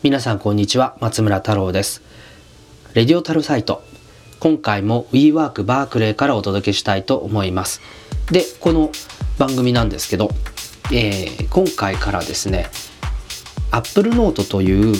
[0.00, 2.02] 皆さんこんにちは松村太郎です。
[2.94, 3.82] レディオタルサイト
[4.38, 7.80] 今回も WeWork バークレーからお届けしたいと思います。
[8.30, 8.92] でこの
[9.38, 10.30] 番組なんですけど、
[10.92, 12.70] えー、今回からですね
[13.72, 14.94] Apple Note という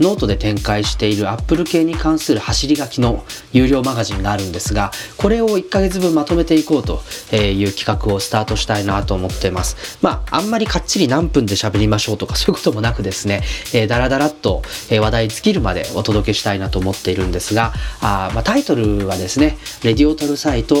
[0.00, 7.02] ノートで展開している Apple 系に関する走り書きの有料マガジンがあるんですがこれを1ヶ月分まとめていこうと
[7.34, 9.98] いう企画をスタートしたいなと思ってます。
[10.02, 13.42] まああんまりかっちり何分で喋りましょうとかそういうこともなくですね、
[13.74, 20.76] えー、だらだらっと話題尽きるまでお届けしたいなと思っているんですがあ、まあ、タイトルはですねレディオトルサイト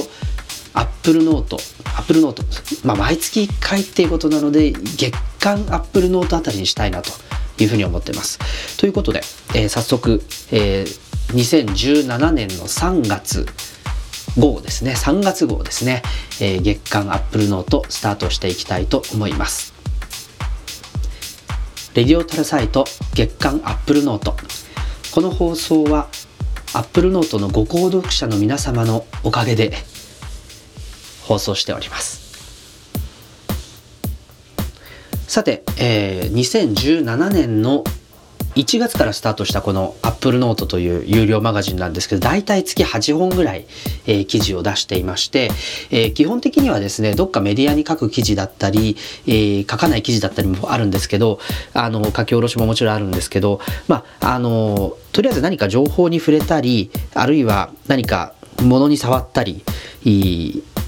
[0.74, 2.42] アップルノート、アップルノート、
[2.86, 7.10] まあ、毎月1回っていうことなので、月刊アップルノートあたりにしたいなと。
[7.62, 8.38] いうふうに思ってます。
[8.78, 9.20] ということで、
[9.54, 13.46] えー、早速、えー、2017年の3月
[14.38, 16.02] 号ですね、3月号ですね、
[16.40, 19.72] えー、月刊アップルノートスタートしていきたいと思います。
[21.94, 24.34] レディオタルサイト月間アップルノート。
[25.12, 26.08] この放送は
[26.72, 29.74] アップルノートのご購読者の皆様のおかげで
[31.24, 32.21] 放送しております。
[35.32, 37.84] さて、えー、2017年の
[38.54, 43.64] 1月からスタートしたこの Apple Note という有料マガジンなんですけど、大体月8本ぐらい、
[44.04, 45.48] えー、記事を出していまして、
[45.90, 51.40] えー、基本的にはですね、どっかメディアに書く記事だったり、えー、書かない記事だったりもあるんですけど、
[51.72, 53.58] あの、書き下ろしももちろんあるんですけど、
[53.88, 59.64] まあ、あの、とりあえず何か情報に触れたり、あるいは何か物に触ったり、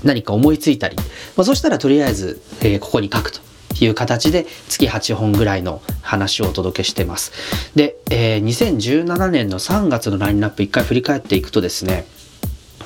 [0.04, 1.04] 何か思いついたり、ま
[1.38, 3.43] あ、そしたらとりあえず、えー、ここに書くと。
[3.80, 7.32] いう形で月8本ぐらいの話をお届けしてます。
[7.74, 12.06] で、えー、2017年の3月のラインナップ一回振り返っていくとですね、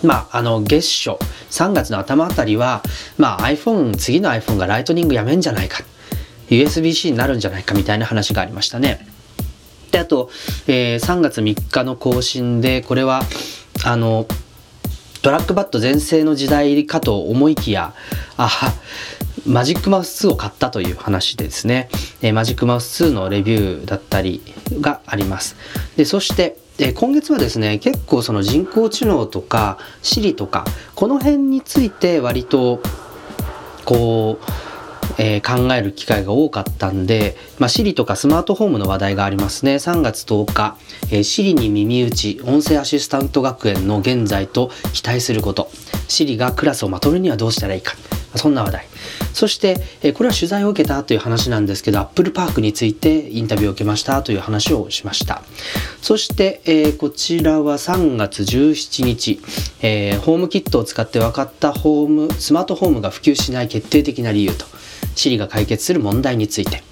[0.03, 1.19] まあ、あの、月初、
[1.51, 2.83] 3月の頭あたりは、
[3.17, 5.83] まあ iPhone、次の iPhone がライトニングやめんじゃないか、
[6.51, 9.07] USB-C になるんじゃないかみたいな話がありましたね。
[9.91, 10.31] で、あと、
[10.67, 13.23] えー、3月3日の更新で、これは、
[13.85, 14.27] あの、
[15.23, 17.93] トラックバット全盛の時代かと思いきや、
[18.37, 18.49] あ、
[19.49, 21.89] マジックマウス2を買ったという話でですね、
[22.21, 24.43] えマジックマウス2のレビューだったり
[24.79, 25.57] があります。
[25.97, 32.83] で、そして、え今月はですね、結構その人工知能とか Siri とか、この辺について割と、
[33.87, 34.45] こう、
[35.17, 39.77] えー、考える機会が多かったんで、まあ、Siri とかスマートフォームの話題がありますね。
[39.77, 40.77] 3月10日、
[41.11, 45.71] えー、Siri に耳打ち、音声アシスタント学園の現在と期待すること。
[46.09, 47.95] Siri がクラスをまとめるにはどうしたらいいか。
[48.37, 48.98] そんな話題。
[49.33, 55.43] そして、えこれは取材を受けたという話なんですけど、アップルパークについてインタビューを受けましたという話をしました。
[56.03, 59.41] そして、えー、こちらは3月17日、
[59.83, 64.67] えー、ホームキットを使って分かったホーム、スマートホームが普及しない決定的な理由と、
[65.15, 66.88] シリが解決する問題について。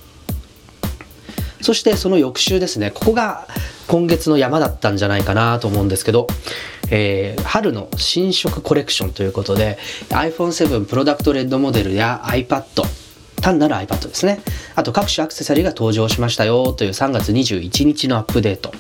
[1.61, 3.47] そしてその翌週ですね、ここが
[3.89, 6.27] 今月の山だったんじゃないかなと思うんですけど、
[6.91, 9.79] えー、春の新色コレクションということで
[10.11, 12.65] iPhone7 プロダクトレッドモデルや iPad
[13.41, 14.41] 単なる iPad ですね。
[14.75, 18.73] あと各種アクセサリーが登場しましたよという3月21日のアップデート。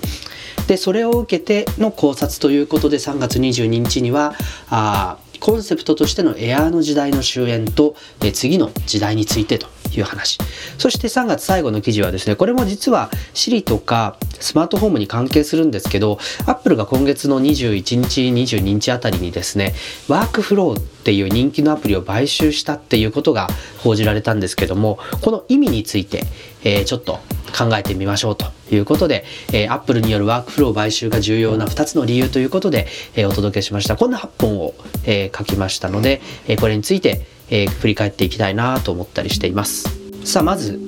[0.66, 4.34] でそれを受けての考察ということで3月22日には
[4.68, 7.94] あコンセプトとしてのエアーの時代の終焉と、
[8.24, 9.68] え次の時代についてと。
[9.94, 10.38] いう話。
[10.78, 19.74] そして3月最後の記事はですねこれも実は Siri とかスマートフォームに関係するんですけど Apple が今月の21日22日あたりにですね
[20.08, 23.48] ワークフローっていう人気のアプリを買収したっていうことが
[23.82, 26.24] 報じられたんですけどもこの意味について、
[26.64, 27.20] えー、ちょっと
[27.56, 33.96] 考えてみましょうということで、えー、Apple によるワークフロー買収が重要な2つの理由ということで、えー、お届けしました。
[33.96, 34.74] こんな8本を、
[35.04, 39.88] えー、書きましたので、えー、これについてえー、振り返っていきたいなと思ったりしています。
[40.24, 40.80] さあまず、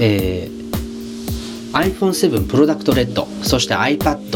[0.00, 4.30] えー、iPhone7 プロダクトレッドそして iPad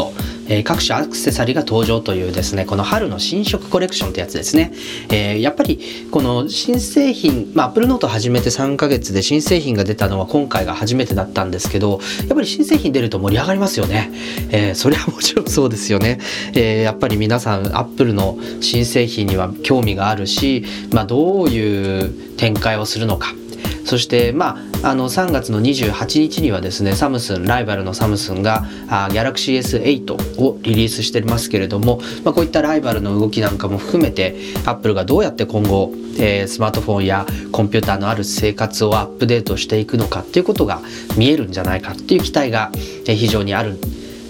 [0.50, 4.72] えー、各種アクセサリーが登場というですね、この春の新色コレクションってやつですね。
[5.08, 5.80] えー、やっぱり
[6.10, 14.10] この新製品、まあ Apple Note 始めて3ヶ月で新製品が出たのは今回が初めてだったんですけど、やっぱり新製品出ると盛り上がりますよね。
[14.50, 16.18] えー、それはもちろんそうですよね。
[16.54, 23.34] えー、やっぱり皆さん Apple の新製品には興味があるし、まあどういう展開をするのか。
[23.84, 40.80] そしてまああの3月の28日にはですねサムスンライバルのサムスンがあ Galaxy S8 をリリースしてますけれども、まあ、こういったライバルの動きなんかも含めてアップルがどうやって今後、えー、スマートフォンやコンピューターのある生活をアップデートしていくのかっていうことが
[41.16, 42.72] 見えるんじゃないかっていう期待が、
[43.06, 43.78] え、非常にある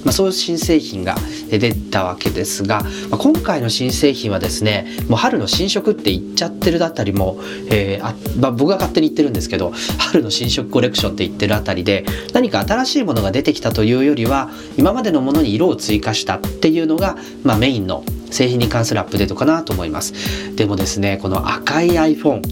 [0.04, 1.14] まあ、そういう新製品が
[1.50, 7.38] 出たわけですが、まあ、今回の新製品はですねもう春の新色って言っちゃってるあたりも、
[7.70, 20.54] えーあまあ、僕が勝手に言ってるんですけど春の新色コレクションって言ってるあたりで何か新しいものが出てきたというよりは今までのものに色を追加したっていうのが、まあ、メインの製品に関するアップデートかなと思います。
[20.54, 22.42] でもですねこの赤い iPhone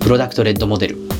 [0.00, 1.13] プロダクトレッドモデル。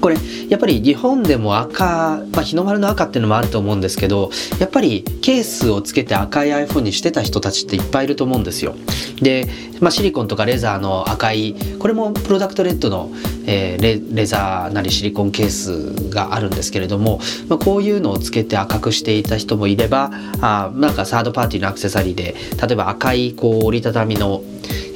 [0.00, 0.16] これ
[0.48, 8.74] やっぱり日本でも赤、まあ、日の丸の赤っていうのもあると思うんですけどやっぱりケースをつけて赤い iPhone にしてた人たちっていっぱいいると思うんですよ。
[9.20, 9.46] で、
[9.80, 13.10] まあ、シリコンとかレザーの赤いこれもプロダクトレッドの、
[13.46, 20.10] えー、レレザーなりシリコンケースがあるんですけれども、まあ、こういうのをつけて赤くしていた人もいれば
[20.40, 24.42] あなんかサードパーティーのアクセサリーで例えば赤いこう折りたたみの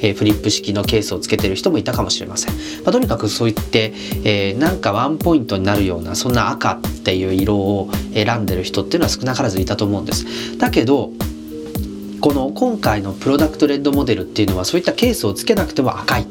[0.09, 3.93] え、フリップ式のケースをつけてる人もいたかもしれません、まあ、とにかくそういって、
[4.23, 10.57] えー、なんかワンポイントになるようなそんな赤っていう色を選んでる人っていうのは少なからずいたと思うんです。
[10.57, 11.11] だけど
[12.21, 16.27] この今回のプロダクトレッドモデルっていうのはそういったケースをつけなくても赤い。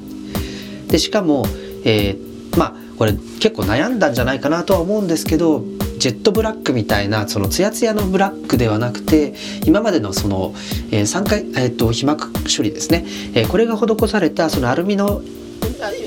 [0.89, 1.47] でしかも、
[1.85, 5.65] えー、まあこれ結構悩んだんじゃないかなとは思うんですけど
[6.05, 9.33] ジェットブラックみたいなそのツヤツヤのブラックではなくて
[9.65, 10.53] 今までのその、
[10.91, 15.23] えー、3回、えーと、被膜処理ですね、えー、これが施されたそのアルミの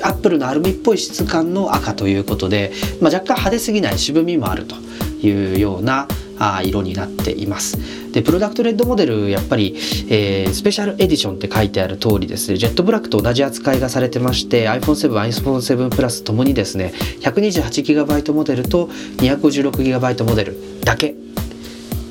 [0.03, 4.75] アップルのアルミっぽい質感の赤ということで、まあ、若干派手すぎない渋みもあると
[5.25, 6.07] いうような
[6.39, 7.77] あ色になっています。
[8.11, 9.75] でプロダクトレッドモデルやっぱり、
[10.09, 21.15] えー、スペシャルエディションって書いてある通りですねジェットブラックと同じ扱いがされてまして iPhone7、iPhone7 プラスともにですね 128GB モデルと 256GB モデルだけ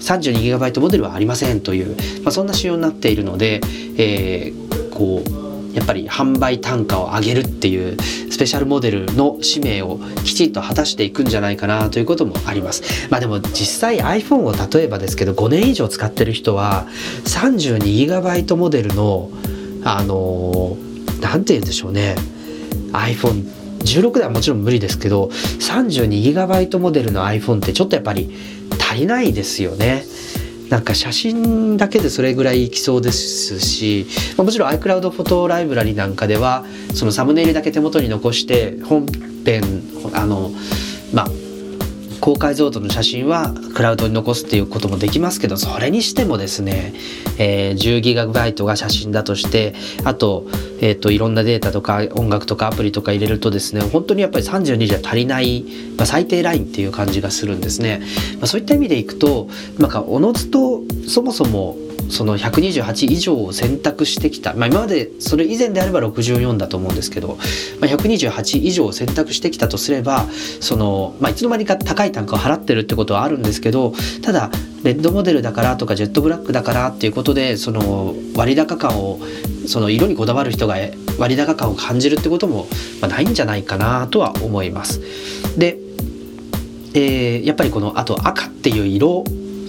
[0.00, 3.60] 32GB モデルはありませんという、まあ、そんな仕様になっているので、
[3.98, 5.45] えー、こう
[5.76, 13.10] やっぱり販売単価を上げるっていうスペシャルモデルの使命をきちんと果たしていくんじゃないかなということもあります。
[13.10, 16.86] まあでも実際 iPhone を例えばですけど5年以上使ってる人は
[17.24, 19.30] 32GB モデルの
[19.84, 20.78] あの
[21.20, 22.16] 何て言うんでしょうね
[22.92, 23.44] iPhone
[23.80, 28.34] 16ではもちろん無理ですけど 32GB モデルの iPhone ってちょっとやっぱり
[28.80, 30.04] 足りないですよね。
[30.68, 36.64] なんか写真だけでそれぐらいいきそうですし、もちろん iCloud フォトライブラリなんかでは
[36.94, 39.06] そのサムネイルだけ手元に残して本
[39.44, 39.62] 編
[40.12, 40.50] あの
[41.12, 41.45] まあ
[42.26, 46.92] 高解像度の写真はクラウドに残すっていうこともできますけどそれにしてもですね、
[47.38, 50.44] えー、10GB が写真だとしてあと,、
[50.80, 58.00] えーと、いろんなデータとか音楽とかアプリとか入れるとですね本当にやっぱり32じゃ足りない、まあ、最低ラインっていう感じがするんですね。
[58.38, 61.76] まあ、そういった意味でいくとなんかおのずとそもそも
[62.10, 67.38] その128以上を選択してきた、まあ、今までそれ以前であれば64だと思うんですけど、
[67.80, 70.26] まあ、128以上を選択してきたとすれば
[70.60, 73.92] その、まあ、いつの間にか高い単価を払ってるってことはあるんですけど
[74.22, 74.50] ただ
[74.82, 79.18] レッドモデルだからとかジェットブラックだからっていうことでその割高感を
[79.66, 80.76] その色にこだわる人が
[81.18, 82.66] 割高感を感じるってことも、
[83.00, 85.00] まあ、ないんじゃないかなとは思います。
[85.58, 85.78] で、
[86.94, 89.24] えー、やっぱりこのあと赤っていう色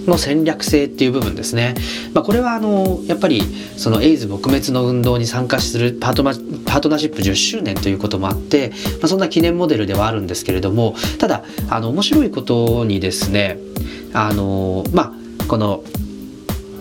[0.08, 1.74] の戦略性っていう部分ですね、
[2.14, 3.42] まあ、これはあのやっぱり
[3.76, 8.70] そのエイズ撲滅の運動に参加するパートパートナーシップ10周年ということもあって、
[9.00, 13.58] まあ、そんな記念モデルではあるんですけれどもただあの面白いことにですね
[14.12, 15.82] あのまあこの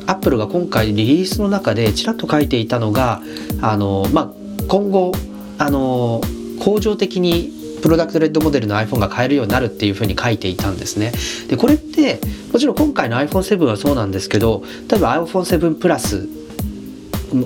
[0.07, 3.21] アップルが今回リリースの中でちらっと書いていたのが
[3.61, 4.31] あの、まあ、
[4.67, 5.11] 今後
[5.57, 6.21] あの
[6.63, 11.11] 恒常的にプロダクトレッドモデルの iPhone が買えるようになるっていうふうに書いていたんですね。
[11.47, 12.19] でこれって
[12.51, 16.27] もちろん今回の iPhone7 はそうなんですけど例えば iPhone7 プラス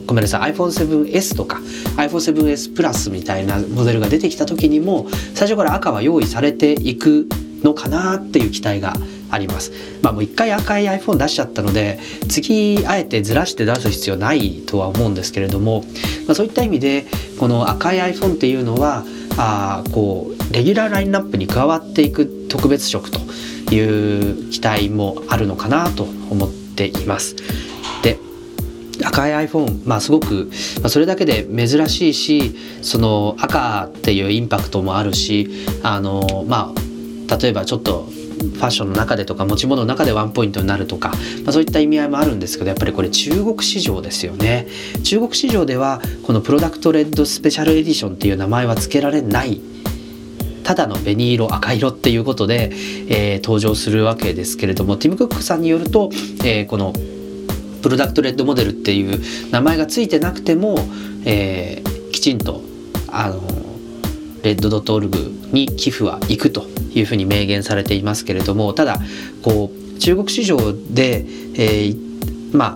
[0.06, 1.60] ごめんなさい iPhone7S とか
[1.98, 7.28] iPhone7S プラスみたいなモデルが出てきた時にも最初から赤は用意されていく
[7.64, 8.94] のかなっていう期待が
[9.32, 9.72] あります。
[10.02, 15.84] まあもう一回赤い iPhone 出しちゃったので次あえてずらして出す必要ないとは思うんですけれども、
[16.28, 17.06] まあ、そういった意味で
[17.40, 19.04] この赤い iPhone っていうのは
[19.38, 23.20] あこうレギュラーラインナップに加わっていく特別色と
[23.74, 27.36] いう期待もあるのかなと思っています。
[28.04, 28.18] で
[29.04, 41.10] 赤い iPhone、まあ、すごく、まあ、それだけで珍しいしその赤っていうインパクトもあるしあの、まあ、例えばちょっとァッションの中でとか持ち物の中でワンポイントになるとか、
[41.44, 44.68] まあ、そういった意味合いもあるんですけどやっぱりこれ中国市場ですよね。
[45.04, 49.62] 中国市場ではこのプロダクトレッドスペシャルエディションっていう名前は付けられない。
[50.64, 52.72] ただの紅色赤色っていうことで、
[53.10, 56.10] えー、登場するわけですけれどもティム・クックさんによると、
[56.46, 56.94] えー、この
[57.82, 59.20] プロダクトレッドモデルっていう
[59.52, 60.78] 名前が付いてなくても、
[61.26, 62.62] えー、きちんと
[63.12, 63.42] あの
[64.44, 65.18] レッドドットオルグ
[65.52, 69.00] に寄付は行くというふうに明言されていますけれどもただ
[69.44, 70.58] こう中国市場
[70.90, 72.76] で、えー、ま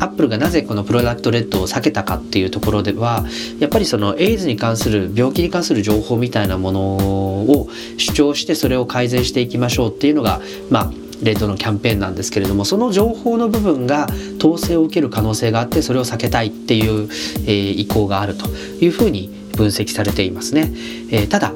[0.00, 3.24] アップルがなぜこのプロダクトレッドを避けたかっていうところでは
[3.58, 10.40] やっぱりそのエイズに関する病気に関する情報みたいなものを主張してそれを改善していきましょうっていうのが
[10.70, 10.92] まあ
[11.22, 14.06] レッドのキャンペーンなんですけれどもその情報の部分が
[14.38, 18.48] 統制を受ける可能性があってそれを避けたいっていう、えー、意向があると
[18.82, 20.72] いうふうに分析されていますね、
[21.10, 21.52] えー、ただ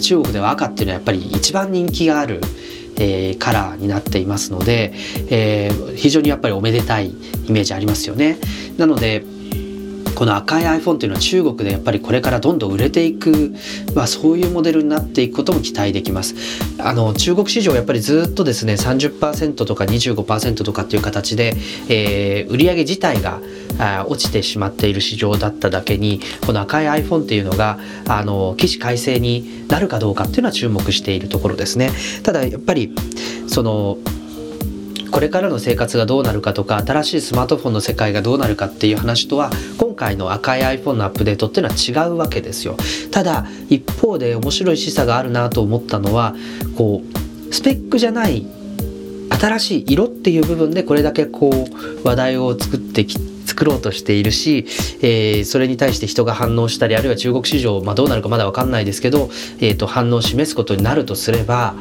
[0.00, 2.40] 中国では赤っていうのはやっぱり一番人気がある
[3.00, 4.92] えー、カラーになっていますので、
[5.30, 7.10] えー、非常にやっぱりおめでたい
[7.46, 8.38] イメージありますよね。
[8.76, 9.22] なので
[10.18, 13.54] この赤い iPhone というのは中国でやっぱりこれからどんどん売れていく、
[13.94, 16.34] まあ、そういうモデルになっていくことも期待できます。
[16.80, 21.54] あの中国市場やっぱりずっとですね30%とか25%とかっていう形で、
[21.88, 23.40] えー、売上自体が
[23.78, 31.92] あ落ちてしまっている市場だっただけにこの赤い iPhone っていうのがあの起死回生になるかどうかっていうのは注目しているところですね。
[32.24, 32.92] ただやっぱり
[33.46, 33.98] その
[35.10, 42.76] これからの生活がどうなるかとか新しいスマートフォンの世界がどうなるかっていう話とは今回の赤い iPhone のアップデートっていうのは違うわけですよ。
[43.10, 46.34] ただ一方で面白い示唆があるなと思ったのは
[46.76, 48.46] こうスペックじゃない
[49.30, 54.66] 新しい色っていう部分でこれだけこう話題を作ってき作ろうとしているし、
[55.00, 61.74] えー、それに対して人が反応したりあるいは中国市場、まあ、どうなるかまだ分かんないですけど、えー、と反応を示すことになるとすれば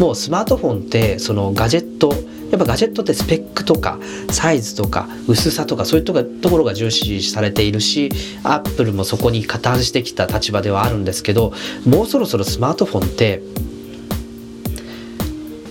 [0.00, 2.12] もうスマートフォンってそのガジェット
[2.50, 3.98] やっぱガジェットってスペックとか
[4.30, 8.10] サイズとか薄さとかそういうところが重視されているし
[8.42, 11.52] アップルもそこに加担してきた立場ではあるんですけど
[11.86, 13.42] もうそろそろスマートフォンって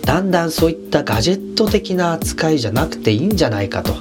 [0.05, 3.93] だんだんそういったガジェット的な扱いじゃなくていいんじゃないかと。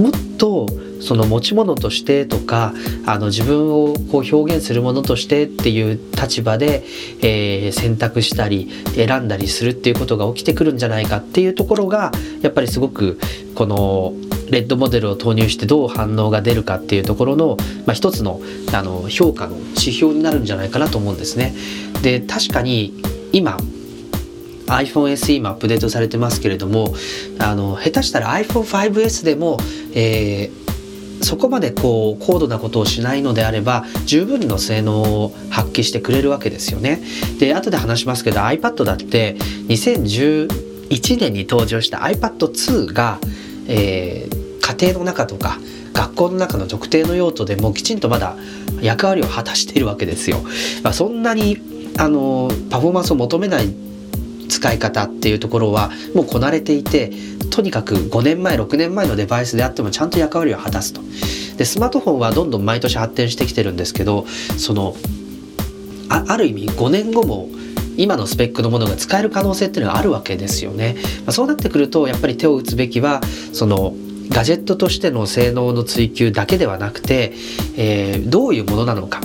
[0.00, 0.68] もっと
[1.06, 2.74] その持ち物としてとか
[3.06, 6.82] あの自分をこう表現するものとしてっていう立場で、
[7.22, 12.10] えー、選択したり選んだりするっていうことが起きてくるんじゃないかっていうところが
[12.42, 13.20] やっぱりすごく
[13.54, 14.14] この
[14.50, 18.40] レッドモデルを投入してどう反応が出るかっていうところの、まあ、一つの
[18.72, 21.54] あの評価の指標になるんじゃないかなと思うんですね。
[22.02, 22.92] で確かに
[23.32, 23.56] 今
[24.66, 26.94] iPhone SE もアップデートされてますけれども
[27.38, 29.58] あの下手したら iPhone5S でも、
[29.94, 30.65] えー
[31.22, 37.00] そこまでこう高度なことをしないのであれば十分の性能を発揮してくれるわけですよね。
[37.38, 39.36] で後で話しますけど iPad だって
[39.68, 43.18] 2011年に登場した iPad2 が、
[43.66, 45.58] えー、家庭の中とか
[45.92, 48.36] 学校の中の特定の用途でもきちんとまだ
[48.82, 50.42] 役割を果たしているわけですよ。
[50.82, 51.58] まあ、そんなに
[51.98, 53.74] あのパフォーマンスを求めない
[54.48, 57.10] 使い方っていうところはもうこなれていて
[57.50, 61.00] とにかく5年前6年前のデバイスであってもちゃんと役割を果たすと。
[61.56, 64.26] でスマートフォンはどんどん毎年発展してきてるんですけど
[64.58, 64.94] その
[66.08, 67.48] あある意味5年後も
[67.96, 70.96] 今のスペックのものが使える可能性っていうのがあるわけですよね。
[71.24, 73.22] まあ、そうなってくるとやっぱり手を打つべきは
[73.52, 73.94] その
[74.28, 77.32] ガジェットとしての性能の追求だけではなくて、
[77.76, 79.20] えー、どういうものなのか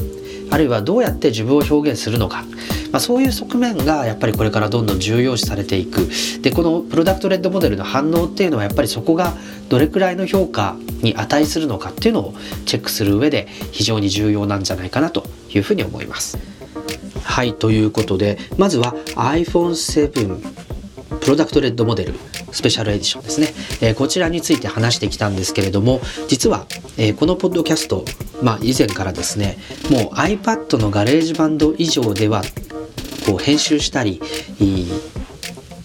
[0.51, 2.45] あるいはどうやって自分を表現するのか
[2.91, 6.09] まあ、そういう側面がやっぱりこれからどんどん重要視されていく
[6.41, 9.33] でこのプロダクトレッドモデルの反応っていうのはやっぱりそこが
[9.69, 12.33] どれくらいの評価に値するのかっていうのを
[12.65, 16.37] チェックする上で非常に重要なんじゃないかなというふうに思います。
[17.23, 20.41] はいということでまずは iPhone7
[21.21, 22.13] プロダクトレッドモデル
[22.51, 23.47] スペシャルエディションですね、
[23.81, 26.65] えー、こちらについて話してきたんですけれども実は、
[26.97, 28.05] えー、このポッドキャスト、
[28.41, 29.57] まあ、以前からですね
[29.89, 32.41] もう iPad の GarageBand 上では
[33.25, 34.21] こう編集したり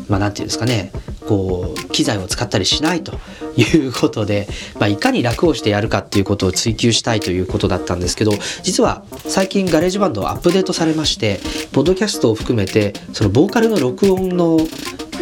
[0.09, 0.93] まあ何て言うんですかね
[1.27, 3.13] こう機材を使ったりしないと
[3.57, 4.47] いうことで、
[4.79, 11.41] まあ、いかに楽をしてやるかっていうことを追求したいということだったんですけど実は最近ガレージバンドアップデートされまして
[11.73, 14.61] ポッドキャストを含めてそのボーカルの録音の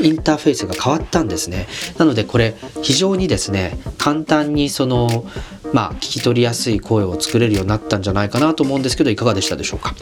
[0.02, 1.68] インターフェースが変わったんですね。
[1.98, 5.24] なのでこれ非常にですね簡単にその
[5.72, 9.94] まあ聞き取りやすい声を作れるようになったんじゃないかなと思うんですけどいかがでしたでしょうか？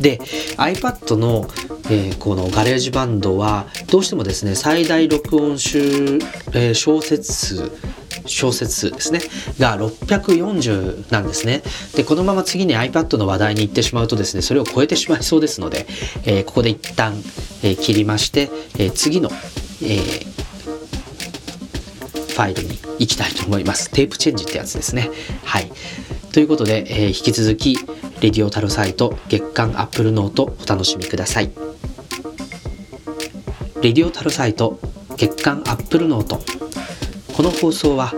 [0.00, 0.18] で
[0.56, 1.48] iPad の、
[1.90, 6.18] えー、この GarageBand はどうしてもですね最大録音小節、
[6.52, 7.70] えー、小節数
[8.26, 9.20] 小節数ですね
[9.58, 11.62] が640なんですね。
[11.96, 15.86] でこのまま次に iPad の話題に行ってしまうとですねそれを超えてしまいそうですので、
[16.24, 17.14] えー、ここで一旦、
[17.62, 20.24] えー、切りまして、えー、次の、えー、
[22.28, 23.90] ファイルに行きたいと思います。
[23.90, 25.10] テープチェンジってやつですね。
[25.44, 25.70] はい。
[26.32, 27.76] ということで、えー、引き続き
[28.20, 31.52] レディオタルサイト月刊アップルノートお楽しみください
[33.80, 34.80] レディオタルサイト
[35.16, 36.40] 月刊アップルノート
[37.36, 38.12] この放送は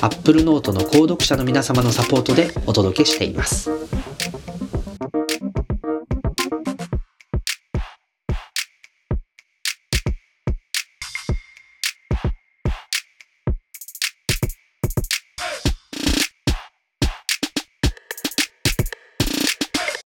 [0.00, 3.85] アップルノートの購読者の皆様のサポートでお届けしています。